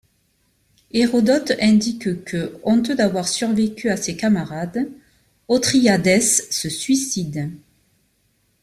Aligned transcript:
Hérodote 0.91 1.51
indique 1.61 2.23
que, 2.25 2.57
honteux 2.63 2.95
d'avoir 2.95 3.27
survécu 3.27 3.87
à 3.91 3.97
ses 3.97 4.17
camarades, 4.17 4.89
Othryadès 5.47 6.47
se 6.49 6.69
suicide. 6.69 7.51